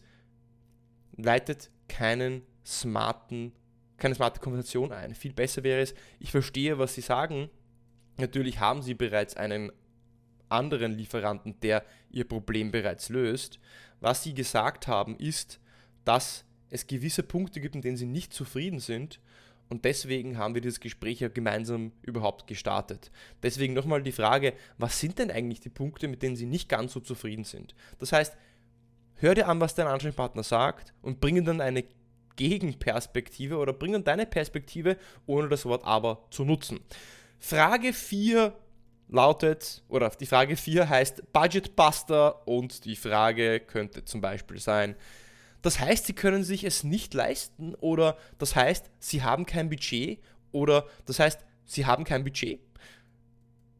leitet 1.15 1.71
keinen 1.87 2.41
smarten, 2.65 3.53
keine 3.97 4.15
smarte 4.15 4.39
Konversation 4.39 4.91
ein. 4.91 5.15
Viel 5.15 5.33
besser 5.33 5.63
wäre 5.63 5.81
es, 5.81 5.93
ich 6.19 6.31
verstehe, 6.31 6.79
was 6.79 6.95
sie 6.95 7.01
sagen. 7.01 7.49
Natürlich 8.17 8.59
haben 8.59 8.81
sie 8.81 8.93
bereits 8.93 9.35
einen 9.37 9.71
anderen 10.49 10.91
Lieferanten, 10.91 11.59
der 11.61 11.85
ihr 12.09 12.27
Problem 12.27 12.71
bereits 12.71 13.09
löst. 13.09 13.59
Was 13.99 14.23
sie 14.23 14.33
gesagt 14.33 14.87
haben, 14.87 15.15
ist, 15.15 15.59
dass 16.03 16.45
es 16.69 16.87
gewisse 16.87 17.23
Punkte 17.23 17.61
gibt, 17.61 17.75
in 17.75 17.81
denen 17.81 17.97
sie 17.97 18.05
nicht 18.05 18.33
zufrieden 18.33 18.79
sind. 18.79 19.19
Und 19.71 19.85
deswegen 19.85 20.37
haben 20.37 20.53
wir 20.53 20.59
dieses 20.59 20.81
Gespräch 20.81 21.21
ja 21.21 21.29
gemeinsam 21.29 21.93
überhaupt 22.01 22.45
gestartet. 22.45 23.09
Deswegen 23.41 23.73
nochmal 23.73 24.03
die 24.03 24.11
Frage, 24.11 24.51
was 24.77 24.99
sind 24.99 25.17
denn 25.17 25.31
eigentlich 25.31 25.61
die 25.61 25.69
Punkte, 25.69 26.09
mit 26.09 26.21
denen 26.21 26.35
sie 26.35 26.45
nicht 26.45 26.67
ganz 26.67 26.91
so 26.91 26.99
zufrieden 26.99 27.45
sind? 27.45 27.73
Das 27.97 28.11
heißt, 28.11 28.35
hör 29.15 29.33
dir 29.33 29.47
an, 29.47 29.61
was 29.61 29.73
dein 29.73 29.87
Ansprechpartner 29.87 30.43
sagt 30.43 30.93
und 31.01 31.21
bring 31.21 31.45
dann 31.45 31.61
eine 31.61 31.85
Gegenperspektive 32.35 33.57
oder 33.57 33.71
bring 33.71 33.93
dann 33.93 34.03
deine 34.03 34.25
Perspektive, 34.25 34.97
ohne 35.25 35.47
das 35.47 35.63
Wort 35.63 35.85
aber 35.85 36.27
zu 36.31 36.43
nutzen. 36.43 36.81
Frage 37.39 37.93
4 37.93 38.53
lautet, 39.07 39.83
oder 39.87 40.09
die 40.09 40.25
Frage 40.25 40.57
4 40.57 40.89
heißt 40.89 41.31
Budgetbuster 41.31 42.45
und 42.45 42.83
die 42.83 42.97
Frage 42.97 43.61
könnte 43.61 44.03
zum 44.03 44.19
Beispiel 44.19 44.59
sein, 44.59 44.97
das 45.61 45.79
heißt, 45.79 46.05
sie 46.05 46.13
können 46.13 46.43
sich 46.43 46.63
es 46.63 46.83
nicht 46.83 47.13
leisten 47.13 47.75
oder 47.75 48.17
das 48.37 48.55
heißt, 48.55 48.89
sie 48.99 49.23
haben 49.23 49.45
kein 49.45 49.69
Budget 49.69 50.19
oder 50.51 50.85
das 51.05 51.19
heißt, 51.19 51.39
sie 51.65 51.85
haben 51.85 52.03
kein 52.03 52.23
Budget. 52.23 52.59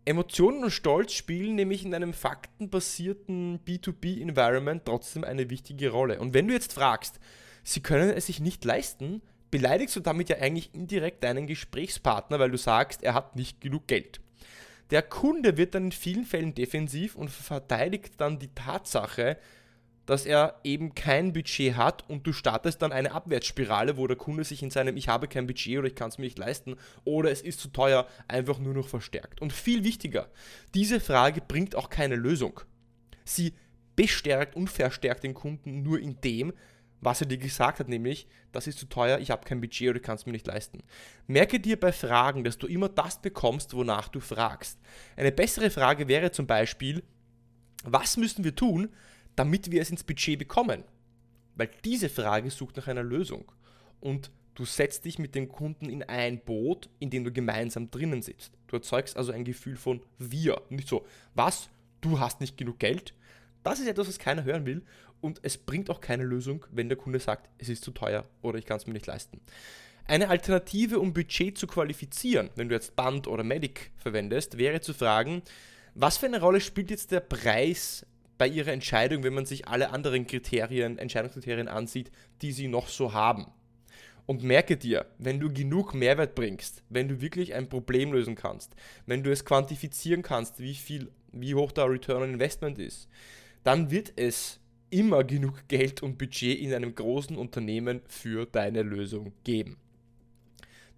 Emotionen 0.04 0.64
und 0.64 0.72
Stolz 0.72 1.14
spielen 1.14 1.56
nämlich 1.56 1.86
in 1.86 1.94
einem 1.94 2.14
faktenbasierten 2.14 3.60
B2B-Environment 3.66 4.84
trotzdem 4.86 5.24
eine 5.24 5.50
wichtige 5.50 5.90
Rolle. 5.90 6.20
Und 6.20 6.34
wenn 6.34 6.48
du 6.48 6.54
jetzt 6.54 6.74
fragst, 6.74 7.20
sie 7.64 7.82
können 7.82 8.10
es 8.10 8.26
sich 8.26 8.40
nicht 8.40 8.66
leisten, 8.66 9.22
beleidigst 9.52 9.96
du 9.96 10.00
damit 10.00 10.30
ja 10.30 10.38
eigentlich 10.38 10.74
indirekt 10.74 11.24
deinen 11.24 11.46
Gesprächspartner, 11.46 12.40
weil 12.40 12.50
du 12.50 12.58
sagst, 12.58 13.04
er 13.04 13.14
hat 13.14 13.36
nicht 13.36 13.62
genug 13.62 13.88
Geld. 13.88 14.22
Der 14.90 15.04
Kunde 15.04 15.56
wird 15.58 15.76
dann 15.76 15.86
in 15.86 15.92
vielen 15.92 16.26
Fällen 16.26 16.56
defensiv 16.56 17.16
und 17.16 17.30
verteidigt 17.30 18.14
dann 18.18 18.40
die 18.40 18.54
Tatsache, 18.54 19.38
dass 20.06 20.26
er 20.26 20.60
eben 20.64 20.96
kein 20.96 21.34
Budget 21.34 21.76
hat 21.76 22.10
und 22.10 22.26
du 22.26 22.34
startest 22.34 22.82
dann 22.82 22.92
eine 22.92 23.12
Abwärtsspirale, 23.12 23.98
wo 23.98 24.08
der 24.08 24.18
Kunde 24.18 24.44
sich 24.44 24.64
in 24.64 24.72
seinem 24.72 24.98
Ich 24.98 25.08
habe 25.08 25.28
kein 25.28 25.48
Budget 25.48 25.80
oder 25.80 25.88
ich 25.88 25.96
kann 25.96 26.10
es 26.10 26.18
mir 26.18 26.26
nicht 26.26 26.40
leisten 26.40 26.76
oder 27.04 27.32
es 27.32 27.42
ist 27.42 27.60
zu 27.60 27.70
teuer 27.70 28.08
einfach 28.28 28.60
nur 28.60 28.74
noch 28.74 28.88
verstärkt. 28.88 29.42
Und 29.42 29.54
viel 29.54 29.84
wichtiger, 29.84 30.30
diese 30.74 31.00
Frage 31.00 31.42
bringt 31.42 31.76
auch 31.76 31.90
keine 31.90 32.16
Lösung. 32.16 32.62
Sie 33.24 33.54
bestärkt 33.96 34.56
und 34.56 34.70
verstärkt 34.70 35.24
den 35.24 35.34
Kunden 35.34 35.84
nur 35.84 36.00
in 36.00 36.20
dem, 36.22 36.54
was 37.02 37.20
er 37.20 37.28
dir 37.28 37.38
gesagt 37.38 37.80
hat, 37.80 37.90
nämlich, 37.90 38.28
das 38.52 38.68
ist 38.68 38.78
zu 38.78 38.86
teuer, 38.86 39.20
ich 39.20 39.32
habe 39.32 39.44
kein 39.44 39.60
Budget 39.60 39.90
oder 39.90 40.00
kann 40.00 40.16
es 40.16 40.26
mir 40.26 40.32
nicht 40.32 40.46
leisten. 40.46 40.84
Merke 41.28 41.60
dir 41.60 41.80
bei 41.80 41.92
Fragen, 41.92 42.44
dass 42.44 42.60
du 42.60 42.68
immer 42.68 42.90
das 42.90 43.22
bekommst, 43.22 43.74
wonach 43.74 44.08
du 44.08 44.20
fragst. 44.20 44.80
Eine 45.16 45.32
bessere 45.32 45.72
Frage 45.72 46.08
wäre 46.08 46.32
zum 46.32 46.46
Beispiel, 46.46 47.04
was 47.84 48.18
müssen 48.18 48.44
wir 48.44 48.56
tun, 48.56 48.90
damit 49.36 49.72
wir 49.72 49.82
es 49.82 49.90
ins 49.90 50.04
Budget 50.04 50.40
bekommen? 50.40 50.84
Weil 51.56 51.70
diese 51.84 52.10
Frage 52.10 52.50
sucht 52.50 52.78
nach 52.78 52.88
einer 52.88 53.04
Lösung. 53.04 53.52
Und 54.00 54.32
du 54.56 54.66
setzt 54.66 55.06
dich 55.06 55.20
mit 55.20 55.36
dem 55.36 55.50
Kunden 55.50 55.90
in 55.90 56.04
ein 56.04 56.40
Boot, 56.40 56.90
in 57.00 57.10
dem 57.10 57.24
du 57.24 57.32
gemeinsam 57.32 57.92
drinnen 57.92 58.22
sitzt. 58.22 58.54
Du 58.68 58.78
erzeugst 58.78 59.18
also 59.18 59.32
ein 59.32 59.44
Gefühl 59.44 59.76
von 59.76 60.02
wir. 60.18 60.62
Nicht 60.70 60.88
so, 60.88 61.06
was? 61.36 61.70
Du 62.02 62.20
hast 62.20 62.42
nicht 62.42 62.58
genug 62.58 62.80
Geld? 62.80 63.14
Das 63.64 63.80
ist 63.80 63.88
etwas, 63.88 64.08
was 64.08 64.20
keiner 64.20 64.44
hören 64.44 64.66
will. 64.66 64.84
Und 65.22 65.40
es 65.44 65.58
bringt 65.58 65.90
auch 65.90 66.02
keine 66.02 66.24
Lösung, 66.24 66.66
wenn 66.72 66.90
der 66.90 66.98
Kunde 66.98 67.20
sagt, 67.20 67.50
es 67.60 67.70
ist 67.70 67.84
zu 67.84 67.92
teuer 67.92 68.26
oder 68.42 68.58
ich 68.58 68.66
kann 68.66 68.78
es 68.78 68.88
mir 68.88 68.94
nicht 68.94 69.06
leisten. 69.06 69.40
Eine 70.06 70.30
Alternative, 70.30 71.00
um 71.00 71.14
Budget 71.14 71.58
zu 71.58 71.68
qualifizieren, 71.68 72.50
wenn 72.56 72.70
du 72.70 72.76
jetzt 72.76 72.96
Band 72.96 73.28
oder 73.28 73.44
Medic 73.44 73.92
verwendest, 73.98 74.58
wäre 74.58 74.82
zu 74.82 74.94
fragen, 74.94 75.44
was 75.94 76.18
für 76.18 76.26
eine 76.26 76.42
Rolle 76.42 76.60
spielt 76.60 76.90
jetzt 76.90 77.12
der 77.12 77.20
Preis 77.20 78.06
bei 78.42 78.48
ihrer 78.48 78.72
Entscheidung, 78.72 79.22
wenn 79.22 79.36
man 79.36 79.46
sich 79.46 79.68
alle 79.68 79.92
anderen 79.92 80.26
Kriterien, 80.26 80.98
Entscheidungskriterien 80.98 81.68
ansieht, 81.68 82.10
die 82.42 82.52
sie 82.52 82.68
noch 82.68 82.88
so 82.88 83.14
haben. 83.14 83.46
Und 84.26 84.42
merke 84.42 84.78
dir, 84.78 85.06
wenn 85.20 85.40
du 85.40 85.54
genug 85.54 85.94
Mehrwert 85.94 86.34
bringst, 86.34 86.82
wenn 86.90 87.08
du 87.08 87.22
wirklich 87.22 87.54
ein 87.54 87.70
Problem 87.70 88.14
lösen 88.14 88.34
kannst, 88.34 88.74
wenn 89.06 89.22
du 89.22 89.32
es 89.32 89.46
quantifizieren 89.46 90.24
kannst, 90.24 90.60
wie 90.60 90.74
viel, 90.74 91.12
wie 91.32 91.54
hoch 91.54 91.72
der 91.72 91.88
Return 91.88 92.24
on 92.24 92.34
Investment 92.34 92.80
ist, 92.80 93.08
dann 93.64 93.92
wird 93.92 94.14
es 94.16 94.60
immer 94.90 95.24
genug 95.24 95.68
Geld 95.68 96.02
und 96.02 96.18
Budget 96.18 96.58
in 96.58 96.74
einem 96.74 96.96
großen 96.96 97.38
Unternehmen 97.38 98.02
für 98.08 98.48
deine 98.48 98.82
Lösung 98.82 99.34
geben. 99.44 99.78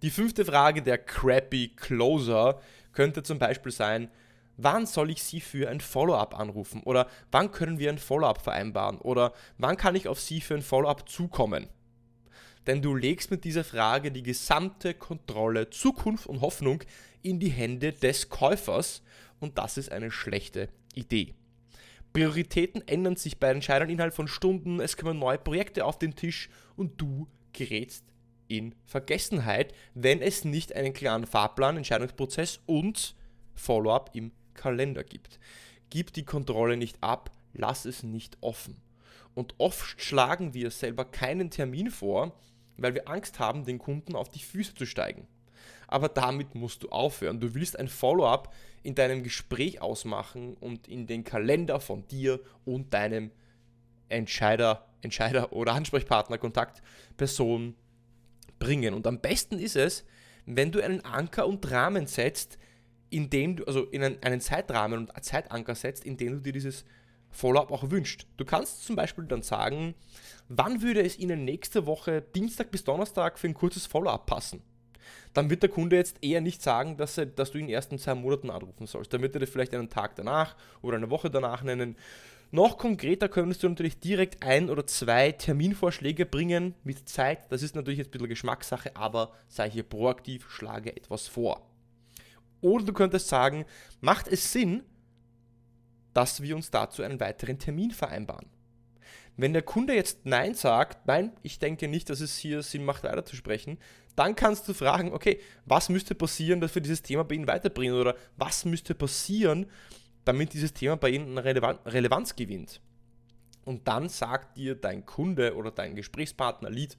Die 0.00 0.08
fünfte 0.08 0.46
Frage 0.46 0.80
der 0.80 0.96
Crappy 0.96 1.72
Closer 1.76 2.62
könnte 2.94 3.22
zum 3.22 3.38
Beispiel 3.38 3.70
sein, 3.70 4.08
wann 4.56 4.86
soll 4.86 5.10
ich 5.10 5.22
Sie 5.22 5.40
für 5.40 5.68
ein 5.68 5.80
Follow-up 5.80 6.38
anrufen? 6.38 6.82
Oder 6.84 7.08
wann 7.30 7.50
können 7.50 7.78
wir 7.78 7.90
ein 7.90 7.98
Follow-up 7.98 8.42
vereinbaren? 8.42 8.98
Oder 8.98 9.32
wann 9.58 9.76
kann 9.76 9.96
ich 9.96 10.08
auf 10.08 10.20
Sie 10.20 10.40
für 10.40 10.54
ein 10.54 10.62
Follow-up 10.62 11.08
zukommen? 11.08 11.68
Denn 12.66 12.80
du 12.80 12.94
legst 12.94 13.30
mit 13.30 13.44
dieser 13.44 13.64
Frage 13.64 14.10
die 14.10 14.22
gesamte 14.22 14.94
Kontrolle, 14.94 15.70
Zukunft 15.70 16.26
und 16.26 16.40
Hoffnung 16.40 16.82
in 17.22 17.38
die 17.38 17.50
Hände 17.50 17.92
des 17.92 18.28
Käufers 18.28 19.02
und 19.40 19.58
das 19.58 19.76
ist 19.76 19.92
eine 19.92 20.10
schlechte 20.10 20.68
Idee. 20.94 21.34
Prioritäten 22.12 22.86
ändern 22.86 23.16
sich 23.16 23.38
bei 23.38 23.50
Entscheidern 23.50 23.90
innerhalb 23.90 24.14
von 24.14 24.28
Stunden, 24.28 24.80
es 24.80 24.96
kommen 24.96 25.18
neue 25.18 25.38
Projekte 25.38 25.84
auf 25.84 25.98
den 25.98 26.14
Tisch 26.14 26.48
und 26.76 27.00
du 27.00 27.26
gerätst 27.52 28.04
in 28.46 28.74
Vergessenheit, 28.84 29.74
wenn 29.94 30.22
es 30.22 30.44
nicht 30.44 30.74
einen 30.74 30.92
klaren 30.92 31.26
Fahrplan, 31.26 31.76
Entscheidungsprozess 31.76 32.60
und 32.66 33.16
Follow-up 33.54 34.10
im 34.14 34.32
Kalender 34.54 35.04
gibt. 35.04 35.38
Gib 35.90 36.12
die 36.12 36.24
Kontrolle 36.24 36.76
nicht 36.76 37.02
ab, 37.02 37.30
lass 37.52 37.84
es 37.84 38.02
nicht 38.02 38.38
offen. 38.40 38.80
Und 39.34 39.54
oft 39.58 40.00
schlagen 40.00 40.54
wir 40.54 40.70
selber 40.70 41.04
keinen 41.04 41.50
Termin 41.50 41.90
vor, 41.90 42.38
weil 42.76 42.94
wir 42.94 43.08
Angst 43.08 43.38
haben, 43.38 43.64
den 43.64 43.78
Kunden 43.78 44.16
auf 44.16 44.30
die 44.30 44.42
Füße 44.42 44.74
zu 44.74 44.86
steigen. 44.86 45.26
Aber 45.86 46.08
damit 46.08 46.54
musst 46.54 46.82
du 46.82 46.88
aufhören. 46.88 47.40
Du 47.40 47.54
willst 47.54 47.78
ein 47.78 47.88
Follow-up 47.88 48.54
in 48.82 48.94
deinem 48.94 49.22
Gespräch 49.22 49.80
ausmachen 49.80 50.54
und 50.54 50.88
in 50.88 51.06
den 51.06 51.24
Kalender 51.24 51.80
von 51.80 52.06
dir 52.08 52.40
und 52.64 52.94
deinem 52.94 53.30
Entscheider, 54.08 54.86
Entscheider 55.02 55.52
oder 55.52 55.72
Ansprechpartner, 55.72 56.38
Kontaktperson 56.38 57.74
bringen. 58.58 58.94
Und 58.94 59.06
am 59.06 59.20
besten 59.20 59.58
ist 59.58 59.76
es, 59.76 60.04
wenn 60.46 60.72
du 60.72 60.82
einen 60.82 61.04
Anker 61.04 61.46
und 61.46 61.70
Rahmen 61.70 62.06
setzt, 62.06 62.58
in 63.10 63.30
dem 63.30 63.56
du, 63.56 63.64
also 63.64 63.84
in 63.84 64.02
einen, 64.02 64.22
einen 64.22 64.40
Zeitrahmen 64.40 64.98
und 64.98 65.24
Zeitanker 65.24 65.74
setzt, 65.74 66.04
in 66.04 66.16
dem 66.16 66.34
du 66.34 66.40
dir 66.40 66.52
dieses 66.52 66.84
Follow-up 67.30 67.72
auch 67.72 67.90
wünscht. 67.90 68.26
Du 68.36 68.44
kannst 68.44 68.84
zum 68.84 68.96
Beispiel 68.96 69.24
dann 69.24 69.42
sagen, 69.42 69.94
wann 70.48 70.82
würde 70.82 71.02
es 71.02 71.18
Ihnen 71.18 71.44
nächste 71.44 71.86
Woche 71.86 72.22
Dienstag 72.22 72.70
bis 72.70 72.84
Donnerstag 72.84 73.38
für 73.38 73.48
ein 73.48 73.54
kurzes 73.54 73.86
Follow-up 73.86 74.26
passen? 74.26 74.62
Dann 75.32 75.50
wird 75.50 75.62
der 75.62 75.70
Kunde 75.70 75.96
jetzt 75.96 76.18
eher 76.22 76.40
nicht 76.40 76.62
sagen, 76.62 76.96
dass, 76.96 77.18
er, 77.18 77.26
dass 77.26 77.50
du 77.50 77.58
ihn 77.58 77.68
erst 77.68 77.92
in 77.92 77.98
zwei 77.98 78.14
Monaten 78.14 78.50
anrufen 78.50 78.86
sollst. 78.86 79.12
Dann 79.12 79.20
wird 79.20 79.34
er 79.34 79.40
das 79.40 79.50
vielleicht 79.50 79.74
einen 79.74 79.90
Tag 79.90 80.14
danach 80.14 80.56
oder 80.80 80.96
eine 80.96 81.10
Woche 81.10 81.28
danach 81.28 81.62
nennen. 81.62 81.96
Noch 82.52 82.78
konkreter 82.78 83.28
könntest 83.28 83.64
du 83.64 83.68
natürlich 83.68 83.98
direkt 83.98 84.44
ein 84.44 84.70
oder 84.70 84.86
zwei 84.86 85.32
Terminvorschläge 85.32 86.24
bringen 86.24 86.76
mit 86.84 87.08
Zeit. 87.08 87.50
Das 87.50 87.62
ist 87.62 87.74
natürlich 87.74 87.98
jetzt 87.98 88.08
ein 88.08 88.12
bisschen 88.12 88.28
Geschmackssache, 88.28 88.94
aber 88.94 89.32
sei 89.48 89.68
hier 89.68 89.82
proaktiv, 89.82 90.48
schlage 90.48 90.96
etwas 90.96 91.26
vor. 91.26 91.66
Oder 92.64 92.86
du 92.86 92.92
könntest 92.94 93.28
sagen, 93.28 93.66
macht 94.00 94.26
es 94.26 94.50
Sinn, 94.50 94.84
dass 96.14 96.40
wir 96.40 96.56
uns 96.56 96.70
dazu 96.70 97.02
einen 97.02 97.20
weiteren 97.20 97.58
Termin 97.58 97.90
vereinbaren? 97.90 98.46
Wenn 99.36 99.52
der 99.52 99.60
Kunde 99.60 99.94
jetzt 99.94 100.24
Nein 100.24 100.54
sagt, 100.54 101.06
nein, 101.06 101.32
ich 101.42 101.58
denke 101.58 101.88
nicht, 101.88 102.08
dass 102.08 102.20
es 102.20 102.38
hier 102.38 102.62
Sinn 102.62 102.86
macht, 102.86 103.04
weiterzusprechen, 103.04 103.76
dann 104.16 104.34
kannst 104.34 104.66
du 104.66 104.72
fragen, 104.72 105.12
okay, 105.12 105.40
was 105.66 105.90
müsste 105.90 106.14
passieren, 106.14 106.62
dass 106.62 106.74
wir 106.74 106.80
dieses 106.80 107.02
Thema 107.02 107.22
bei 107.22 107.34
Ihnen 107.34 107.46
weiterbringen? 107.46 107.96
Oder 107.96 108.16
was 108.38 108.64
müsste 108.64 108.94
passieren, 108.94 109.66
damit 110.24 110.54
dieses 110.54 110.72
Thema 110.72 110.96
bei 110.96 111.10
Ihnen 111.10 111.36
Relevanz 111.36 112.34
gewinnt? 112.34 112.80
Und 113.66 113.86
dann 113.88 114.08
sagt 114.08 114.56
dir 114.56 114.74
dein 114.74 115.04
Kunde 115.04 115.54
oder 115.54 115.70
dein 115.70 115.96
Gesprächspartner 115.96 116.70
Lead 116.70 116.96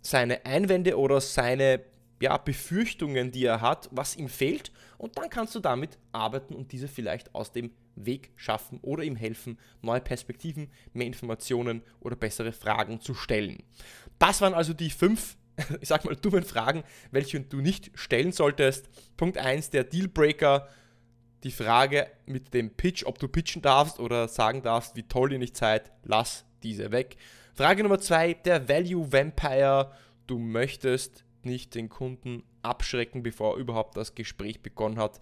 seine 0.00 0.44
Einwände 0.44 0.98
oder 0.98 1.20
seine 1.20 1.91
ja, 2.22 2.36
Befürchtungen, 2.36 3.32
die 3.32 3.44
er 3.44 3.60
hat, 3.60 3.88
was 3.90 4.14
ihm 4.14 4.28
fehlt 4.28 4.70
und 4.96 5.18
dann 5.18 5.28
kannst 5.28 5.56
du 5.56 5.60
damit 5.60 5.98
arbeiten 6.12 6.54
und 6.54 6.70
diese 6.70 6.86
vielleicht 6.86 7.34
aus 7.34 7.50
dem 7.50 7.72
Weg 7.96 8.30
schaffen 8.36 8.78
oder 8.80 9.02
ihm 9.02 9.16
helfen, 9.16 9.58
neue 9.80 10.00
Perspektiven, 10.00 10.70
mehr 10.92 11.08
Informationen 11.08 11.82
oder 11.98 12.14
bessere 12.14 12.52
Fragen 12.52 13.00
zu 13.00 13.14
stellen. 13.14 13.64
Das 14.20 14.40
waren 14.40 14.54
also 14.54 14.72
die 14.72 14.90
fünf, 14.90 15.36
ich 15.80 15.88
sag 15.88 16.04
mal, 16.04 16.14
dummen 16.14 16.44
Fragen, 16.44 16.84
welche 17.10 17.40
du 17.40 17.56
nicht 17.56 17.90
stellen 17.94 18.30
solltest. 18.30 18.88
Punkt 19.16 19.36
1, 19.36 19.70
der 19.70 19.82
Dealbreaker, 19.82 20.68
die 21.42 21.50
Frage 21.50 22.06
mit 22.24 22.54
dem 22.54 22.70
Pitch, 22.70 23.04
ob 23.04 23.18
du 23.18 23.26
pitchen 23.26 23.62
darfst 23.62 23.98
oder 23.98 24.28
sagen 24.28 24.62
darfst, 24.62 24.94
wie 24.94 25.02
toll 25.02 25.32
ihr 25.32 25.40
nicht 25.40 25.56
seid, 25.56 25.90
lass 26.04 26.44
diese 26.62 26.92
weg. 26.92 27.16
Frage 27.52 27.82
Nummer 27.82 27.98
2, 27.98 28.34
der 28.34 28.68
Value 28.68 29.12
Vampire, 29.12 29.90
du 30.28 30.38
möchtest 30.38 31.24
nicht 31.44 31.74
den 31.74 31.88
Kunden 31.88 32.42
abschrecken, 32.62 33.22
bevor 33.22 33.56
überhaupt 33.56 33.96
das 33.96 34.14
Gespräch 34.14 34.62
begonnen 34.62 34.98
hat. 34.98 35.20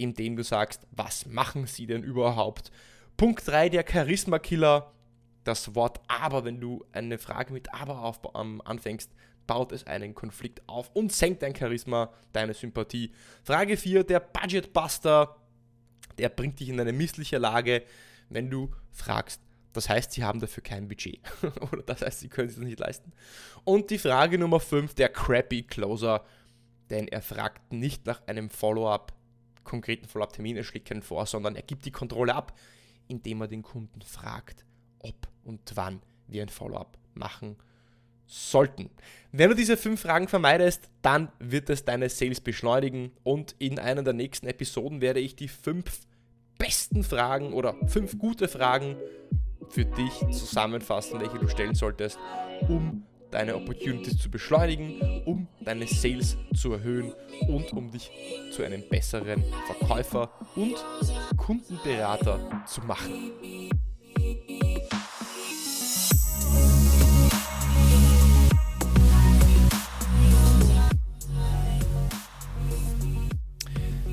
indem 0.00 0.36
du 0.36 0.44
sagst, 0.44 0.86
was 0.92 1.26
machen 1.26 1.66
sie 1.66 1.86
denn 1.88 2.04
überhaupt? 2.04 2.70
Punkt 3.16 3.48
3, 3.48 3.68
der 3.68 3.84
Charisma-Killer. 3.84 4.92
Das 5.42 5.74
Wort 5.74 6.00
aber, 6.06 6.44
wenn 6.44 6.60
du 6.60 6.84
eine 6.92 7.18
Frage 7.18 7.52
mit 7.52 7.74
aber 7.74 8.02
auf, 8.02 8.20
ähm, 8.36 8.62
anfängst, 8.64 9.10
baut 9.48 9.72
es 9.72 9.88
einen 9.88 10.14
Konflikt 10.14 10.62
auf 10.68 10.90
und 10.94 11.10
senkt 11.10 11.42
dein 11.42 11.56
Charisma, 11.56 12.12
deine 12.32 12.54
Sympathie. 12.54 13.10
Frage 13.42 13.76
4, 13.76 14.04
der 14.04 14.20
Budgetbuster. 14.20 15.36
Der 16.16 16.28
bringt 16.28 16.60
dich 16.60 16.68
in 16.68 16.78
eine 16.78 16.92
missliche 16.92 17.38
Lage, 17.38 17.82
wenn 18.28 18.50
du 18.50 18.70
fragst, 18.92 19.40
das 19.78 19.88
heißt, 19.88 20.12
sie 20.12 20.24
haben 20.24 20.40
dafür 20.40 20.62
kein 20.62 20.88
Budget. 20.88 21.20
Oder 21.72 21.82
das 21.82 22.02
heißt, 22.02 22.20
sie 22.20 22.28
können 22.28 22.48
es 22.48 22.56
nicht 22.56 22.80
leisten. 22.80 23.12
Und 23.64 23.90
die 23.90 23.98
Frage 23.98 24.38
Nummer 24.38 24.60
5, 24.60 24.94
der 24.94 25.08
Crappy 25.08 25.62
Closer. 25.62 26.24
Denn 26.90 27.06
er 27.06 27.22
fragt 27.22 27.72
nicht 27.72 28.06
nach 28.06 28.26
einem 28.26 28.50
Follow-up, 28.50 29.12
konkreten 29.62 30.08
Follow-up-Termin, 30.08 30.56
er 30.56 30.64
schlägt 30.64 30.88
keinen 30.88 31.02
vor, 31.02 31.26
sondern 31.26 31.54
er 31.54 31.62
gibt 31.62 31.84
die 31.84 31.92
Kontrolle 31.92 32.34
ab, 32.34 32.58
indem 33.06 33.42
er 33.42 33.48
den 33.48 33.62
Kunden 33.62 34.00
fragt, 34.02 34.64
ob 34.98 35.28
und 35.44 35.60
wann 35.74 36.02
wir 36.26 36.42
ein 36.42 36.48
Follow-up 36.48 36.98
machen 37.14 37.56
sollten. 38.26 38.90
Wenn 39.32 39.50
du 39.50 39.56
diese 39.56 39.76
fünf 39.76 40.00
Fragen 40.00 40.28
vermeidest, 40.28 40.88
dann 41.02 41.30
wird 41.38 41.70
es 41.70 41.84
deine 41.84 42.08
Sales 42.08 42.40
beschleunigen 42.40 43.12
und 43.22 43.54
in 43.58 43.78
einer 43.78 44.02
der 44.02 44.12
nächsten 44.12 44.46
Episoden 44.46 45.00
werde 45.00 45.20
ich 45.20 45.36
die 45.36 45.48
fünf 45.48 46.00
besten 46.58 47.04
Fragen 47.04 47.52
oder 47.52 47.74
fünf 47.86 48.18
gute 48.18 48.48
Fragen 48.48 48.96
für 49.70 49.84
dich 49.84 50.12
zusammenfassen, 50.30 51.20
welche 51.20 51.38
du 51.38 51.48
stellen 51.48 51.74
solltest, 51.74 52.18
um 52.68 53.04
deine 53.30 53.56
Opportunities 53.56 54.18
zu 54.18 54.30
beschleunigen, 54.30 55.22
um 55.24 55.48
deine 55.60 55.86
Sales 55.86 56.36
zu 56.54 56.72
erhöhen 56.72 57.12
und 57.46 57.72
um 57.72 57.90
dich 57.90 58.10
zu 58.52 58.62
einem 58.62 58.82
besseren 58.88 59.44
Verkäufer 59.66 60.30
und 60.56 60.76
Kundenberater 61.36 62.64
zu 62.66 62.80
machen. 62.82 63.67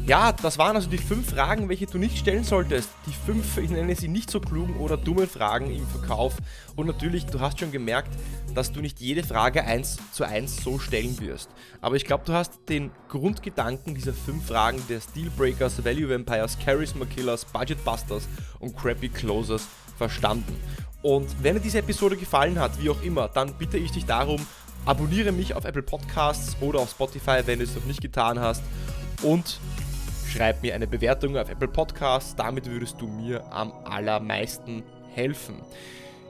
Ja, 0.07 0.31
das 0.31 0.59
waren 0.59 0.75
also 0.75 0.87
die 0.87 0.99
fünf 0.99 1.31
Fragen, 1.31 1.67
welche 1.67 1.87
du 1.87 1.97
nicht 1.97 2.19
stellen 2.19 2.43
solltest. 2.43 2.91
Die 3.07 3.11
fünf, 3.25 3.57
ich 3.57 3.71
nenne 3.71 3.95
sie 3.95 4.07
nicht 4.07 4.29
so 4.29 4.39
klugen 4.39 4.77
oder 4.77 4.97
dummen 4.97 5.27
Fragen 5.27 5.71
im 5.71 5.87
Verkauf. 5.87 6.35
Und 6.75 6.85
natürlich, 6.85 7.25
du 7.25 7.39
hast 7.39 7.59
schon 7.59 7.71
gemerkt, 7.71 8.09
dass 8.53 8.71
du 8.71 8.81
nicht 8.81 8.99
jede 9.01 9.23
Frage 9.23 9.63
eins 9.63 9.97
zu 10.11 10.23
eins 10.23 10.63
so 10.63 10.77
stellen 10.77 11.19
wirst. 11.21 11.49
Aber 11.81 11.95
ich 11.95 12.05
glaube, 12.05 12.23
du 12.23 12.33
hast 12.33 12.51
den 12.69 12.91
Grundgedanken 13.09 13.95
dieser 13.95 14.13
fünf 14.13 14.45
Fragen 14.45 14.79
des 14.87 15.07
Dealbreakers, 15.07 15.83
Value 15.83 16.07
Vampires, 16.07 16.55
Charisma 16.63 17.05
Killers, 17.05 17.43
Budget 17.43 17.83
Busters 17.83 18.27
und 18.59 18.77
Crappy 18.77 19.09
Closers 19.09 19.67
verstanden. 19.97 20.55
Und 21.01 21.27
wenn 21.41 21.55
dir 21.55 21.61
diese 21.61 21.79
Episode 21.79 22.15
gefallen 22.15 22.59
hat, 22.59 22.79
wie 22.79 22.91
auch 22.91 23.01
immer, 23.01 23.27
dann 23.27 23.55
bitte 23.55 23.79
ich 23.79 23.91
dich 23.91 24.05
darum, 24.05 24.45
abonniere 24.85 25.31
mich 25.31 25.55
auf 25.55 25.65
Apple 25.65 25.81
Podcasts 25.81 26.55
oder 26.61 26.77
auf 26.77 26.91
Spotify, 26.91 27.41
wenn 27.45 27.57
du 27.57 27.65
es 27.65 27.73
noch 27.73 27.85
nicht 27.85 28.01
getan 28.01 28.39
hast. 28.39 28.61
Und 29.23 29.59
schreib 30.35 30.61
mir 30.61 30.75
eine 30.75 30.85
Bewertung 30.85 31.37
auf 31.37 31.49
Apple 31.49 31.69
Podcasts. 31.69 32.35
Damit 32.35 32.65
würdest 32.65 32.99
du 32.99 33.07
mir 33.07 33.45
am 33.53 33.71
allermeisten 33.85 34.83
helfen. 35.13 35.61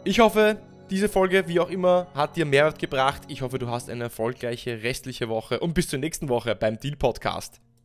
Ich 0.04 0.20
hoffe, 0.20 0.60
diese 0.92 1.10
Folge, 1.10 1.48
wie 1.48 1.60
auch 1.60 1.72
immer, 1.72 2.06
hat 2.14 2.36
dir 2.36 2.46
Mehrwert 2.46 2.78
gebracht. 2.78 3.24
Ich 3.30 3.42
hoffe, 3.42 3.58
du 3.58 3.68
hast 3.68 3.90
eine 3.90 4.04
erfolgreiche 4.04 4.84
restliche 4.84 5.28
Woche 5.28 5.60
und 5.60 5.74
bis 5.74 5.88
zur 5.88 5.98
nächsten 5.98 6.30
Woche 6.30 6.56
beim 6.56 6.80
Deal 6.80 6.96
Podcast. 6.96 7.60